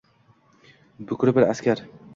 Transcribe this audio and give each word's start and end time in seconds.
Bukri 1.11 1.37
bir 1.41 1.49
askar 1.53 1.87